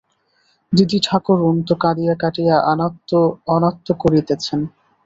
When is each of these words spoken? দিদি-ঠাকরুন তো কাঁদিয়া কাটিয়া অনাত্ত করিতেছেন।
দিদি-ঠাকরুন 0.73 1.55
তো 1.67 1.73
কাঁদিয়া 1.83 2.15
কাটিয়া 2.15 2.55
অনাত্ত 3.53 3.87
করিতেছেন। 4.01 4.59